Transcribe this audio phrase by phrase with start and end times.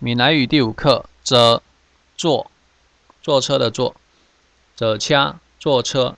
[0.00, 1.60] 闽南语第五课，坐
[2.16, 2.48] 坐
[3.20, 3.96] 坐车的坐，
[4.76, 6.16] 坐车坐车，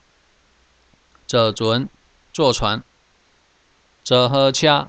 [1.25, 1.89] 坐船
[2.31, 2.83] 坐船，
[4.03, 4.87] 坐火车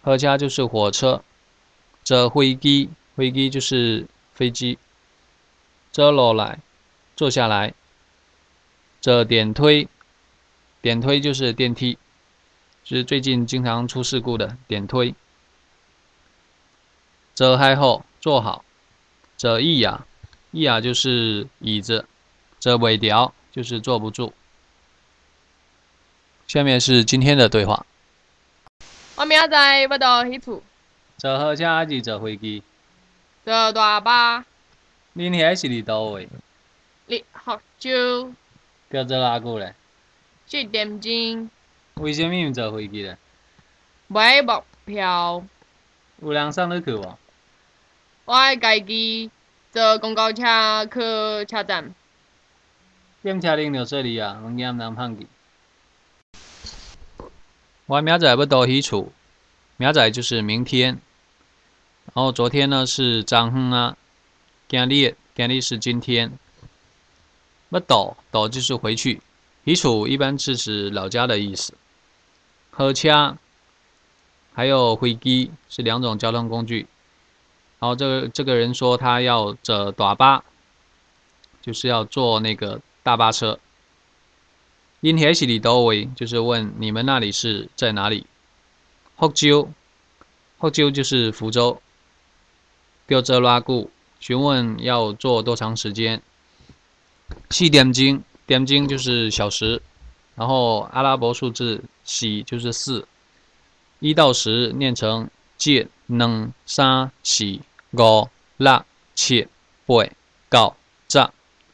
[0.00, 1.22] 火车就是火车，
[2.02, 4.78] 坐飞机飞机就是飞机，
[5.92, 6.60] 坐落来
[7.14, 7.74] 坐下来，
[9.02, 9.86] 坐电推
[10.80, 11.98] 点推就是电梯，
[12.82, 15.14] 就是最近经常出事故的点推。
[17.38, 18.64] 坐还好，坐好。
[19.36, 20.04] 坐椅呀，
[20.50, 22.04] 一呀就是椅子。
[22.58, 24.34] 坐尾条就是坐不住。
[26.48, 27.86] 下面是今天的对话。
[29.14, 30.60] 我明仔载要到迄厝。
[31.16, 32.64] 坐火车还是坐飞机？
[33.44, 34.40] 坐大巴。
[35.14, 36.28] 恁遐是伫倒位？
[37.06, 38.34] 伫福州。
[38.90, 39.76] 要坐偌久咧？
[40.48, 41.48] 七点钟。
[42.02, 43.16] 为什么毋坐飞机咧？
[44.08, 45.44] 买目票。
[46.20, 47.16] 有人送你去无？
[48.28, 49.30] 我爱家己
[49.72, 51.94] 坐公交车去车站。
[53.22, 55.26] 点车顶着说你啊，物件毋通放去。
[57.86, 59.10] 我明仔要倒去厝，
[59.78, 61.00] 明仔就是明天。
[62.12, 63.96] 然后昨天呢是昨昏啊，
[64.68, 66.30] 今日今日是今天。
[67.70, 69.22] 要倒倒就是回去，
[69.64, 71.72] 去厝一般是指老家的意思。
[72.72, 73.38] 火车
[74.52, 76.86] 还有飞机是两种交通工具。
[77.78, 80.42] 然后这个这个人说他要坐大巴，
[81.62, 83.58] 就是要坐那个大巴车。
[85.00, 88.26] 因何是里多维，就是问你们那里是在哪里？
[89.16, 89.70] 福州，
[90.58, 91.80] 福州就是福州。
[93.06, 96.20] 标泽拉固询问要坐多长时间？
[97.48, 99.80] 四点钟，点钟就是小时，
[100.34, 103.06] 然后阿拉伯数字四就是四，
[104.00, 107.60] 一到十念成借能三四。
[107.92, 109.48] 五、六、七、
[109.86, 110.04] 八、
[110.50, 110.76] 九、
[111.08, 111.18] 十，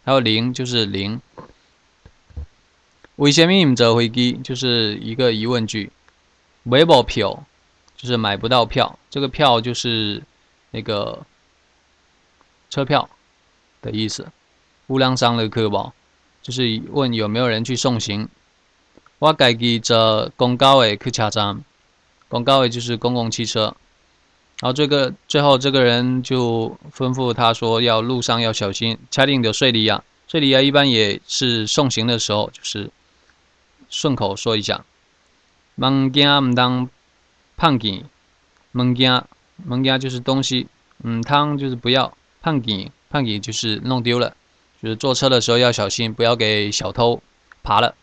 [0.05, 1.21] 还有零就是零。
[3.17, 4.33] 为什么唔坐飞机？
[4.45, 5.91] 就是一个疑问句。
[6.63, 7.45] 买不到票
[7.97, 10.23] 就是买不到票，这个票就是
[10.71, 11.27] 那个
[12.71, 13.11] 车票
[13.83, 14.29] 的意思。
[14.87, 15.93] 乌良商的客宝
[16.43, 18.29] 就是问有没有人去送行。
[19.19, 21.65] 我家己坐公交的去车站，
[22.29, 23.77] 公交的就是公共汽车。
[24.65, 28.97] 然后这个最后这个人就吩咐他说要路上要小心。
[29.11, 32.91] 恰定的睡里亚，睡里亚一般也是送行的时候，就是
[33.91, 34.83] 顺口说一下。
[35.77, 36.89] 物件唔当
[37.59, 38.09] 胖见，
[38.73, 39.23] 物件
[39.69, 40.67] 物件就是东西，
[41.03, 44.35] 嗯，汤就是不要胖见，胖见就是弄丢了，
[44.83, 47.23] 就是坐车的时候要小心，不要给小偷
[47.63, 47.95] 爬了。